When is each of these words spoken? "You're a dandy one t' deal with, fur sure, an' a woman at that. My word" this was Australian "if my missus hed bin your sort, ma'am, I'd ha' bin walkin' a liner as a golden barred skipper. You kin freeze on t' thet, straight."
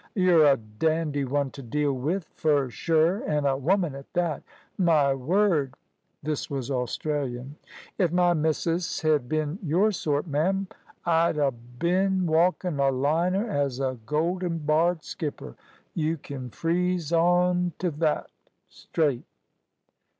"You're 0.15 0.45
a 0.47 0.57
dandy 0.57 1.25
one 1.25 1.51
t' 1.51 1.61
deal 1.61 1.93
with, 1.93 2.23
fur 2.33 2.71
sure, 2.71 3.23
an' 3.29 3.45
a 3.45 3.55
woman 3.55 3.93
at 3.93 4.11
that. 4.13 4.41
My 4.75 5.13
word" 5.13 5.75
this 6.23 6.49
was 6.49 6.71
Australian 6.71 7.57
"if 7.99 8.11
my 8.11 8.33
missus 8.33 8.99
hed 9.01 9.29
bin 9.29 9.59
your 9.61 9.91
sort, 9.91 10.25
ma'am, 10.25 10.65
I'd 11.05 11.37
ha' 11.37 11.53
bin 11.77 12.25
walkin' 12.25 12.79
a 12.79 12.89
liner 12.89 13.47
as 13.47 13.79
a 13.79 13.99
golden 14.07 14.57
barred 14.57 15.03
skipper. 15.03 15.55
You 15.93 16.17
kin 16.17 16.49
freeze 16.49 17.13
on 17.13 17.73
t' 17.77 17.91
thet, 17.91 18.25
straight." 18.69 19.25